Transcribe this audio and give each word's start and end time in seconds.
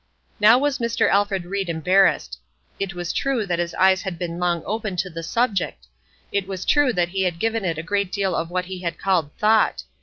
Now 0.39 0.57
was 0.57 0.79
Mr. 0.79 1.07
Alfred 1.11 1.45
Ried 1.45 1.69
embarrassed. 1.69 2.39
It 2.79 2.95
was 2.95 3.13
true 3.13 3.45
that 3.45 3.59
his 3.59 3.75
eyes 3.75 4.01
had 4.01 4.17
been 4.17 4.39
long 4.39 4.63
open 4.65 4.95
to 4.95 5.11
the 5.11 5.21
subject; 5.21 5.85
it 6.31 6.47
was 6.47 6.65
true 6.65 6.91
that 6.93 7.09
he 7.09 7.21
had 7.21 7.37
given 7.37 7.63
it 7.63 7.77
a 7.77 7.83
great 7.83 8.11
deal 8.11 8.33
of 8.35 8.49
what 8.49 8.65
he 8.65 8.79
had 8.79 8.97
called 8.97 9.29
thought. 9.37 9.83